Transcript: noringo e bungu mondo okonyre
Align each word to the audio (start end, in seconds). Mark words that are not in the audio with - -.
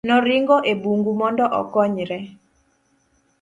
noringo 0.07 0.55
e 0.71 0.73
bungu 0.81 1.11
mondo 1.19 1.43
okonyre 1.59 2.17